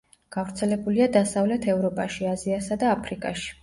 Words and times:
გავრცელებულია 0.35 1.09
დასავლეთ 1.19 1.69
ევროპაში, 1.77 2.29
აზიასა 2.35 2.83
და 2.87 2.95
აფრიკაში. 2.99 3.59